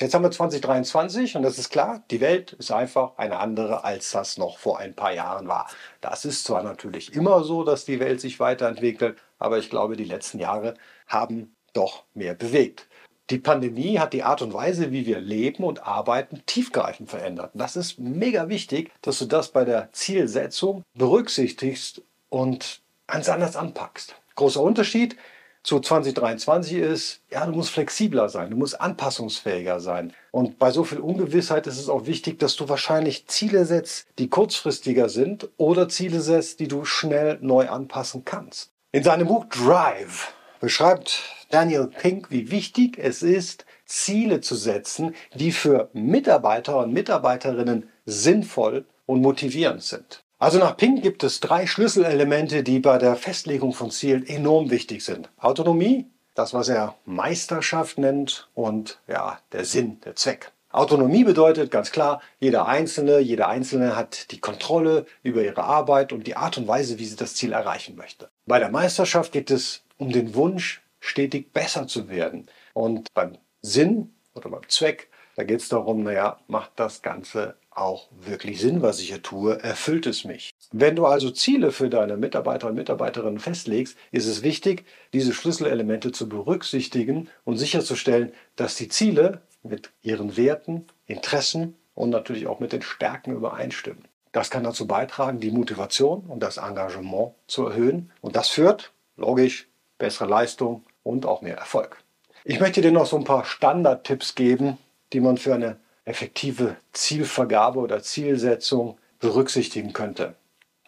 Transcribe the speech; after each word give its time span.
Jetzt 0.00 0.14
haben 0.14 0.22
wir 0.22 0.30
2023 0.30 1.36
und 1.36 1.42
das 1.42 1.58
ist 1.58 1.68
klar, 1.68 2.02
die 2.10 2.22
Welt 2.22 2.54
ist 2.54 2.72
einfach 2.72 3.18
eine 3.18 3.38
andere, 3.38 3.84
als 3.84 4.12
das 4.12 4.38
noch 4.38 4.56
vor 4.56 4.78
ein 4.78 4.94
paar 4.94 5.12
Jahren 5.12 5.46
war. 5.46 5.68
Das 6.00 6.24
ist 6.24 6.44
zwar 6.44 6.62
natürlich 6.62 7.12
immer 7.12 7.44
so, 7.44 7.64
dass 7.64 7.84
die 7.84 8.00
Welt 8.00 8.18
sich 8.18 8.40
weiterentwickelt, 8.40 9.18
aber 9.38 9.58
ich 9.58 9.68
glaube, 9.68 9.96
die 9.96 10.04
letzten 10.04 10.38
Jahre 10.38 10.72
haben 11.06 11.54
doch 11.74 12.04
mehr 12.14 12.32
bewegt. 12.32 12.88
Die 13.28 13.38
Pandemie 13.38 13.98
hat 13.98 14.14
die 14.14 14.22
Art 14.22 14.40
und 14.40 14.54
Weise, 14.54 14.90
wie 14.90 15.04
wir 15.04 15.20
leben 15.20 15.64
und 15.64 15.86
arbeiten, 15.86 16.42
tiefgreifend 16.46 17.10
verändert. 17.10 17.50
Das 17.52 17.76
ist 17.76 17.98
mega 17.98 18.48
wichtig, 18.48 18.90
dass 19.02 19.18
du 19.18 19.26
das 19.26 19.52
bei 19.52 19.66
der 19.66 19.92
Zielsetzung 19.92 20.82
berücksichtigst 20.94 22.00
und 22.30 22.80
ganz 23.06 23.28
anders 23.28 23.54
anpackst. 23.54 24.14
Großer 24.34 24.62
Unterschied, 24.62 25.18
zu 25.62 25.78
2023 25.78 26.78
ist, 26.78 27.20
ja, 27.30 27.44
du 27.44 27.52
musst 27.52 27.70
flexibler 27.70 28.28
sein, 28.28 28.50
du 28.50 28.56
musst 28.56 28.80
anpassungsfähiger 28.80 29.80
sein. 29.80 30.12
Und 30.30 30.58
bei 30.58 30.70
so 30.70 30.84
viel 30.84 30.98
Ungewissheit 30.98 31.66
ist 31.66 31.78
es 31.78 31.88
auch 31.88 32.06
wichtig, 32.06 32.38
dass 32.38 32.56
du 32.56 32.68
wahrscheinlich 32.68 33.26
Ziele 33.26 33.64
setzt, 33.66 34.06
die 34.18 34.28
kurzfristiger 34.28 35.08
sind 35.08 35.48
oder 35.58 35.88
Ziele 35.88 36.20
setzt, 36.20 36.60
die 36.60 36.68
du 36.68 36.84
schnell 36.84 37.38
neu 37.42 37.68
anpassen 37.68 38.24
kannst. 38.24 38.70
In 38.92 39.04
seinem 39.04 39.28
Buch 39.28 39.44
Drive 39.46 40.32
beschreibt 40.60 41.22
Daniel 41.50 41.88
Pink, 41.88 42.30
wie 42.30 42.50
wichtig 42.50 42.98
es 42.98 43.22
ist, 43.22 43.66
Ziele 43.84 44.40
zu 44.40 44.54
setzen, 44.54 45.14
die 45.34 45.52
für 45.52 45.90
Mitarbeiter 45.92 46.78
und 46.78 46.92
Mitarbeiterinnen 46.92 47.88
sinnvoll 48.06 48.84
und 49.06 49.20
motivierend 49.20 49.82
sind. 49.82 50.22
Also 50.40 50.58
nach 50.58 50.74
Pink 50.78 51.02
gibt 51.02 51.22
es 51.22 51.40
drei 51.40 51.66
Schlüsselelemente, 51.66 52.62
die 52.62 52.78
bei 52.80 52.96
der 52.96 53.14
Festlegung 53.14 53.74
von 53.74 53.90
Zielen 53.90 54.26
enorm 54.26 54.70
wichtig 54.70 55.04
sind. 55.04 55.28
Autonomie, 55.36 56.06
das 56.34 56.54
was 56.54 56.70
er 56.70 56.96
Meisterschaft 57.04 57.98
nennt 57.98 58.48
und 58.54 59.00
ja, 59.06 59.38
der 59.52 59.66
Sinn, 59.66 60.00
der 60.00 60.16
Zweck. 60.16 60.50
Autonomie 60.70 61.24
bedeutet 61.24 61.70
ganz 61.70 61.92
klar, 61.92 62.22
jeder 62.38 62.66
Einzelne, 62.66 63.18
jeder 63.18 63.48
Einzelne 63.48 63.96
hat 63.96 64.30
die 64.30 64.40
Kontrolle 64.40 65.04
über 65.22 65.44
ihre 65.44 65.64
Arbeit 65.64 66.10
und 66.10 66.26
die 66.26 66.36
Art 66.36 66.56
und 66.56 66.66
Weise, 66.66 66.98
wie 66.98 67.04
sie 67.04 67.16
das 67.16 67.34
Ziel 67.34 67.52
erreichen 67.52 67.96
möchte. 67.96 68.30
Bei 68.46 68.58
der 68.58 68.70
Meisterschaft 68.70 69.32
geht 69.32 69.50
es 69.50 69.82
um 69.98 70.10
den 70.10 70.34
Wunsch, 70.34 70.80
stetig 71.00 71.52
besser 71.52 71.86
zu 71.86 72.08
werden. 72.08 72.46
Und 72.72 73.12
beim 73.12 73.36
Sinn 73.60 74.14
oder 74.32 74.48
beim 74.48 74.66
Zweck, 74.68 75.09
da 75.40 75.44
geht 75.44 75.62
es 75.62 75.70
darum, 75.70 76.02
naja, 76.02 76.36
macht 76.48 76.72
das 76.76 77.00
Ganze 77.00 77.54
auch 77.70 78.08
wirklich 78.10 78.60
Sinn, 78.60 78.82
was 78.82 79.00
ich 79.00 79.08
hier 79.08 79.22
tue? 79.22 79.58
Erfüllt 79.62 80.06
es 80.06 80.26
mich? 80.26 80.50
Wenn 80.70 80.96
du 80.96 81.06
also 81.06 81.30
Ziele 81.30 81.72
für 81.72 81.88
deine 81.88 82.18
Mitarbeiter 82.18 82.68
und 82.68 82.74
Mitarbeiterinnen 82.74 83.38
festlegst, 83.38 83.96
ist 84.12 84.26
es 84.26 84.42
wichtig, 84.42 84.84
diese 85.14 85.32
Schlüsselelemente 85.32 86.12
zu 86.12 86.28
berücksichtigen 86.28 87.30
und 87.44 87.56
sicherzustellen, 87.56 88.34
dass 88.56 88.74
die 88.74 88.88
Ziele 88.88 89.40
mit 89.62 89.92
ihren 90.02 90.36
Werten, 90.36 90.84
Interessen 91.06 91.74
und 91.94 92.10
natürlich 92.10 92.46
auch 92.46 92.60
mit 92.60 92.74
den 92.74 92.82
Stärken 92.82 93.32
übereinstimmen. 93.32 94.04
Das 94.32 94.50
kann 94.50 94.64
dazu 94.64 94.86
beitragen, 94.86 95.40
die 95.40 95.50
Motivation 95.50 96.20
und 96.28 96.42
das 96.42 96.58
Engagement 96.58 97.32
zu 97.46 97.64
erhöhen. 97.66 98.12
Und 98.20 98.36
das 98.36 98.50
führt, 98.50 98.92
logisch, 99.16 99.68
bessere 99.96 100.28
Leistung 100.28 100.84
und 101.02 101.24
auch 101.24 101.40
mehr 101.40 101.56
Erfolg. 101.56 101.96
Ich 102.44 102.60
möchte 102.60 102.80
dir 102.80 102.92
noch 102.92 103.06
so 103.06 103.16
ein 103.16 103.24
paar 103.24 103.46
Standardtipps 103.46 104.34
geben, 104.34 104.78
die 105.12 105.20
man 105.20 105.36
für 105.36 105.54
eine 105.54 105.78
effektive 106.04 106.76
Zielvergabe 106.92 107.78
oder 107.78 108.02
Zielsetzung 108.02 108.98
berücksichtigen 109.18 109.92
könnte. 109.92 110.34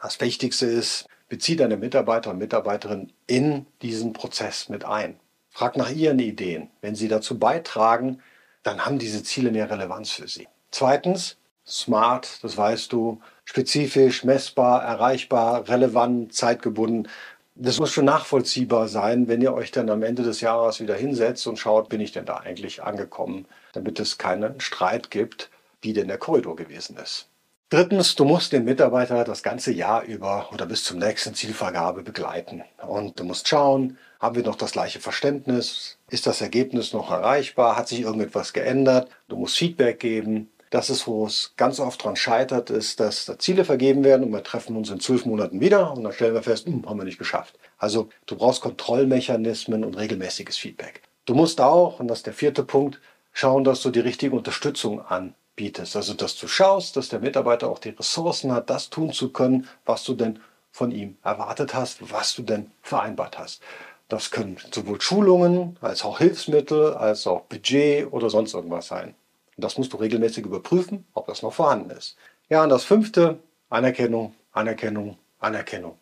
Das 0.01 0.21
Wichtigste 0.21 0.67
ist, 0.67 1.07
bezieh 1.29 1.57
deine 1.57 1.77
Mitarbeiter 1.77 2.31
und 2.31 2.39
Mitarbeiterinnen 2.39 3.13
in 3.27 3.67
diesen 3.83 4.13
Prozess 4.13 4.69
mit 4.69 4.85
ein. 4.85 5.19
Frag 5.49 5.77
nach 5.77 5.91
ihren 5.91 6.19
Ideen. 6.19 6.71
Wenn 6.81 6.95
sie 6.95 7.09
dazu 7.09 7.39
beitragen, 7.39 8.21
dann 8.63 8.85
haben 8.85 8.99
diese 8.99 9.23
Ziele 9.23 9.51
mehr 9.51 9.71
Relevanz 9.71 10.11
für 10.11 10.29
sie. 10.29 10.49
Zweitens, 10.71 11.37
smart, 11.67 12.43
das 12.43 12.57
weißt 12.57 12.93
du, 12.93 13.21
spezifisch, 13.45 14.25
messbar, 14.25 14.83
erreichbar, 14.83 15.69
relevant, 15.69 16.35
zeitgebunden. 16.35 17.09
Das 17.55 17.79
muss 17.79 17.93
schon 17.93 18.07
nachvollziehbar 18.07 18.89
sein, 18.89 19.29
wenn 19.29 19.43
ihr 19.43 19.53
euch 19.53 19.71
dann 19.71 19.91
am 19.91 20.03
Ende 20.03 20.23
des 20.23 20.41
Jahres 20.41 20.81
wieder 20.81 20.95
hinsetzt 20.95 21.47
und 21.47 21.59
schaut, 21.59 21.91
bin 21.91 22.01
ich 22.01 22.13
denn 22.13 22.25
da 22.25 22.37
eigentlich 22.37 22.83
angekommen, 22.83 23.47
damit 23.75 24.01
es 24.01 24.17
keinen 24.17 24.59
Streit 24.61 25.11
gibt, 25.11 25.51
wie 25.83 25.93
denn 25.93 26.09
der 26.09 26.17
Korridor 26.17 26.57
gewesen 26.57 26.97
ist. 26.97 27.29
Drittens, 27.73 28.15
du 28.17 28.27
musst 28.27 28.53
den 28.53 28.65
Mitarbeiter 28.65 29.25
das 29.25 29.43
ganze 29.43 29.73
Jahr 29.73 30.05
über 30.05 30.51
oder 30.53 30.67
bis 30.67 30.85
zum 30.85 30.99
nächsten 30.99 31.35
Zielvergabe 31.35 32.03
begleiten. 32.03 32.63
Und 32.87 33.19
du 33.19 33.25
musst 33.25 33.49
schauen, 33.49 33.97
haben 34.21 34.37
wir 34.37 34.43
noch 34.43 34.57
das 34.57 34.73
gleiche 34.73 35.01
Verständnis? 35.01 35.97
Ist 36.11 36.27
das 36.27 36.43
Ergebnis 36.43 36.93
noch 36.93 37.11
erreichbar? 37.11 37.77
Hat 37.77 37.89
sich 37.89 38.01
irgendetwas 38.01 38.53
geändert? 38.53 39.09
Du 39.29 39.37
musst 39.37 39.57
Feedback 39.57 40.01
geben. 40.01 40.52
Das 40.73 40.89
ist, 40.89 41.07
wo 41.07 41.27
es 41.27 41.53
ganz 41.59 41.81
oft 41.81 42.01
daran 42.01 42.17
scheitert, 42.17 42.71
ist, 42.71 42.99
dass 42.99 43.27
da 43.27 43.39
Ziele 43.39 43.67
vergeben 43.67 44.05
werden 44.05 44.25
und 44.25 44.33
wir 44.33 44.43
treffen 44.43 44.75
uns 44.75 44.89
in 44.89 45.01
zwölf 45.01 45.27
Monaten 45.27 45.61
wieder 45.61 45.93
und 45.93 46.03
dann 46.03 46.15
stellen 46.15 46.33
wir 46.33 46.43
fest, 46.43 46.65
hm, 46.65 46.89
haben 46.89 46.97
wir 46.97 47.05
nicht 47.05 47.19
geschafft. 47.19 47.59
Also 47.77 48.09
du 48.25 48.37
brauchst 48.37 48.63
Kontrollmechanismen 48.63 49.85
und 49.85 49.99
regelmäßiges 49.99 50.57
Feedback. 50.57 51.03
Du 51.27 51.35
musst 51.35 51.61
auch, 51.61 52.01
und 52.01 52.09
das 52.09 52.21
ist 52.21 52.27
der 52.27 52.33
vierte 52.33 52.63
Punkt, 52.63 53.03
schauen, 53.35 53.65
dass 53.65 53.83
du 53.83 53.91
die 53.91 54.01
richtige 54.01 54.35
Unterstützung 54.35 55.05
anbietest. 55.05 55.95
Also 55.95 56.15
dass 56.15 56.37
du 56.37 56.49
schaust, 56.49 56.97
dass 56.97 57.11
der 57.11 57.21
Mitarbeiter 57.21 57.69
auch 57.69 57.79
die 57.79 57.91
Ressourcen 57.91 58.51
hat, 58.51 58.71
das 58.71 58.89
tun 58.89 59.13
zu 59.13 59.29
können, 59.29 59.69
was 59.85 60.05
du 60.05 60.15
denn 60.15 60.39
von 60.71 60.91
ihm 60.91 61.19
erwartet 61.23 61.75
hast, 61.75 62.11
was 62.11 62.35
du 62.35 62.41
denn 62.41 62.71
vereinbart 62.81 63.39
hast. 63.39 63.61
Das 64.09 64.31
können 64.31 64.57
sowohl 64.73 65.03
Schulungen 65.03 65.77
als 65.83 66.03
auch 66.03 66.17
Hilfsmittel, 66.17 66.95
als 66.95 67.27
auch 67.27 67.43
Budget 67.43 68.11
oder 68.11 68.31
sonst 68.31 68.55
irgendwas 68.55 68.87
sein. 68.87 69.15
Und 69.57 69.65
das 69.65 69.79
musst 69.79 69.93
du 69.93 69.97
regelmäßig 69.97 70.45
überprüfen, 70.45 71.07
ob 71.13 71.27
das 71.27 71.43
noch 71.43 71.53
vorhanden 71.53 71.91
ist. 71.91 72.17
Ja, 72.49 72.63
und 72.63 72.71
das 72.71 72.85
fünfte, 72.85 73.39
Anerkennung, 73.69 74.35
Anerkennung, 74.53 75.19
Anerkennung. 75.39 75.99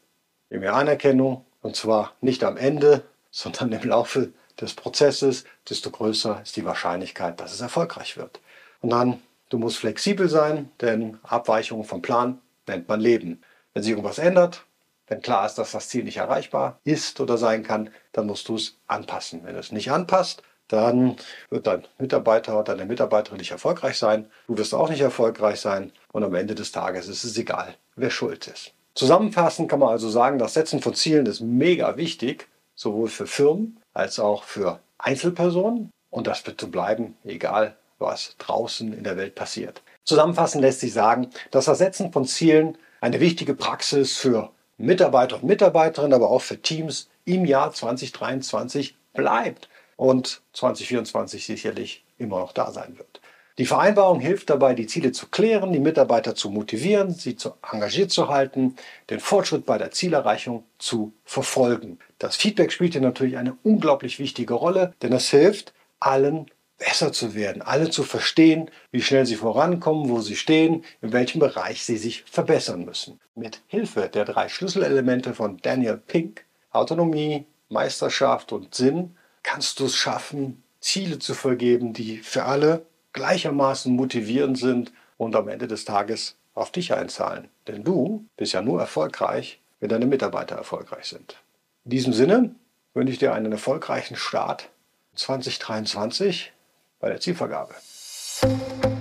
Je 0.50 0.58
mehr 0.58 0.74
Anerkennung, 0.74 1.44
und 1.62 1.76
zwar 1.76 2.12
nicht 2.20 2.44
am 2.44 2.56
Ende, 2.56 3.04
sondern 3.30 3.72
im 3.72 3.88
Laufe 3.88 4.32
des 4.60 4.74
Prozesses, 4.74 5.44
desto 5.68 5.90
größer 5.90 6.42
ist 6.42 6.56
die 6.56 6.64
Wahrscheinlichkeit, 6.64 7.40
dass 7.40 7.52
es 7.52 7.60
erfolgreich 7.60 8.16
wird. 8.16 8.40
Und 8.80 8.90
dann, 8.90 9.22
du 9.48 9.58
musst 9.58 9.78
flexibel 9.78 10.28
sein, 10.28 10.70
denn 10.80 11.18
Abweichungen 11.22 11.84
vom 11.84 12.02
Plan 12.02 12.40
nennt 12.66 12.88
man 12.88 13.00
Leben. 13.00 13.42
Wenn 13.72 13.82
sich 13.82 13.90
irgendwas 13.90 14.18
ändert, 14.18 14.64
wenn 15.06 15.22
klar 15.22 15.46
ist, 15.46 15.56
dass 15.56 15.72
das 15.72 15.88
Ziel 15.88 16.04
nicht 16.04 16.18
erreichbar 16.18 16.80
ist 16.84 17.20
oder 17.20 17.36
sein 17.36 17.62
kann, 17.62 17.90
dann 18.12 18.26
musst 18.26 18.48
du 18.48 18.56
es 18.56 18.78
anpassen. 18.86 19.44
Wenn 19.44 19.54
du 19.54 19.60
es 19.60 19.72
nicht 19.72 19.90
anpasst, 19.90 20.42
dann 20.70 21.16
wird 21.50 21.66
dein 21.66 21.84
Mitarbeiter 21.98 22.54
oder 22.54 22.74
deine 22.74 22.86
Mitarbeiterin 22.86 23.38
nicht 23.38 23.50
erfolgreich 23.50 23.98
sein. 23.98 24.26
Du 24.46 24.56
wirst 24.56 24.72
auch 24.72 24.88
nicht 24.88 25.00
erfolgreich 25.00 25.60
sein. 25.60 25.92
Und 26.12 26.22
am 26.22 26.34
Ende 26.34 26.54
des 26.54 26.70
Tages 26.70 27.08
ist 27.08 27.24
es 27.24 27.36
egal, 27.36 27.74
wer 27.96 28.10
schuld 28.10 28.46
ist. 28.46 28.72
Zusammenfassend 28.94 29.68
kann 29.68 29.80
man 29.80 29.88
also 29.88 30.08
sagen, 30.08 30.38
das 30.38 30.54
Setzen 30.54 30.80
von 30.80 30.94
Zielen 30.94 31.26
ist 31.26 31.40
mega 31.40 31.96
wichtig, 31.96 32.48
sowohl 32.74 33.08
für 33.08 33.26
Firmen 33.26 33.80
als 33.94 34.20
auch 34.20 34.44
für 34.44 34.80
Einzelpersonen. 34.98 35.90
Und 36.10 36.26
das 36.26 36.46
wird 36.46 36.60
so 36.60 36.68
bleiben, 36.68 37.16
egal 37.24 37.76
was 37.98 38.36
draußen 38.38 38.92
in 38.92 39.04
der 39.04 39.16
Welt 39.16 39.34
passiert. 39.34 39.82
Zusammenfassend 40.04 40.62
lässt 40.62 40.80
sich 40.80 40.92
sagen, 40.92 41.30
dass 41.50 41.66
das 41.66 41.78
Setzen 41.78 42.12
von 42.12 42.24
Zielen 42.24 42.78
eine 43.00 43.20
wichtige 43.20 43.54
Praxis 43.54 44.16
für 44.16 44.50
Mitarbeiter 44.78 45.36
und 45.36 45.44
Mitarbeiterinnen, 45.44 46.14
aber 46.14 46.30
auch 46.30 46.42
für 46.42 46.62
Teams 46.62 47.08
im 47.24 47.44
Jahr 47.44 47.72
2023 47.72 48.96
bleibt 49.12 49.68
und 50.00 50.40
2024 50.54 51.44
sicherlich 51.44 52.04
immer 52.16 52.40
noch 52.40 52.52
da 52.52 52.72
sein 52.72 52.96
wird. 52.96 53.20
Die 53.58 53.66
Vereinbarung 53.66 54.18
hilft 54.18 54.48
dabei, 54.48 54.72
die 54.72 54.86
Ziele 54.86 55.12
zu 55.12 55.26
klären, 55.26 55.74
die 55.74 55.78
Mitarbeiter 55.78 56.34
zu 56.34 56.48
motivieren, 56.48 57.12
sie 57.12 57.36
zu 57.36 57.52
engagiert 57.70 58.10
zu 58.10 58.28
halten, 58.28 58.76
den 59.10 59.20
Fortschritt 59.20 59.66
bei 59.66 59.76
der 59.76 59.90
Zielerreichung 59.90 60.64
zu 60.78 61.12
verfolgen. 61.26 61.98
Das 62.18 62.36
Feedback 62.36 62.72
spielt 62.72 62.92
hier 62.92 63.02
natürlich 63.02 63.36
eine 63.36 63.58
unglaublich 63.62 64.18
wichtige 64.18 64.54
Rolle, 64.54 64.94
denn 65.02 65.12
es 65.12 65.28
hilft, 65.28 65.74
allen 65.98 66.50
besser 66.78 67.12
zu 67.12 67.34
werden, 67.34 67.60
alle 67.60 67.90
zu 67.90 68.02
verstehen, 68.02 68.70
wie 68.92 69.02
schnell 69.02 69.26
sie 69.26 69.36
vorankommen, 69.36 70.08
wo 70.08 70.22
sie 70.22 70.36
stehen, 70.36 70.82
in 71.02 71.12
welchem 71.12 71.40
Bereich 71.40 71.84
sie 71.84 71.98
sich 71.98 72.22
verbessern 72.22 72.86
müssen. 72.86 73.20
Mit 73.34 73.60
Hilfe 73.66 74.08
der 74.08 74.24
drei 74.24 74.48
Schlüsselelemente 74.48 75.34
von 75.34 75.58
Daniel 75.58 75.98
Pink, 75.98 76.46
Autonomie, 76.70 77.44
Meisterschaft 77.68 78.52
und 78.52 78.74
Sinn, 78.74 79.14
kannst 79.50 79.80
du 79.80 79.86
es 79.86 79.96
schaffen, 79.96 80.62
Ziele 80.80 81.18
zu 81.18 81.34
vergeben, 81.34 81.92
die 81.92 82.18
für 82.18 82.44
alle 82.44 82.86
gleichermaßen 83.12 83.92
motivierend 83.92 84.56
sind 84.56 84.92
und 85.16 85.34
am 85.34 85.48
Ende 85.48 85.66
des 85.66 85.84
Tages 85.84 86.36
auf 86.54 86.70
dich 86.70 86.94
einzahlen. 86.94 87.48
Denn 87.66 87.82
du 87.82 88.24
bist 88.36 88.52
ja 88.52 88.62
nur 88.62 88.78
erfolgreich, 88.78 89.58
wenn 89.80 89.88
deine 89.88 90.06
Mitarbeiter 90.06 90.54
erfolgreich 90.54 91.06
sind. 91.06 91.42
In 91.84 91.90
diesem 91.90 92.12
Sinne 92.12 92.54
wünsche 92.94 93.12
ich 93.12 93.18
dir 93.18 93.34
einen 93.34 93.50
erfolgreichen 93.50 94.14
Start 94.14 94.68
2023 95.16 96.52
bei 97.00 97.08
der 97.08 97.20
Zielvergabe. 97.20 97.74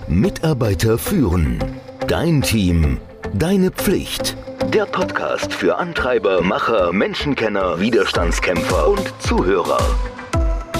Mitarbeiter 0.08 0.98
führen. 0.98 1.62
Dein 2.08 2.42
Team. 2.42 3.00
Deine 3.34 3.70
Pflicht. 3.70 4.36
Der 4.74 4.86
Podcast 4.86 5.54
für 5.54 5.76
Antreiber, 5.76 6.42
Macher, 6.42 6.92
Menschenkenner, 6.92 7.78
Widerstandskämpfer 7.80 8.88
und 8.88 9.14
Zuhörer. 9.20 9.78